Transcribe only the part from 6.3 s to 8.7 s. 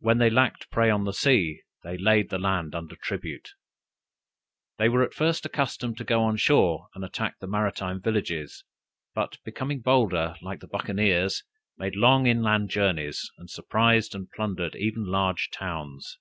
shore and attack the maritime villages,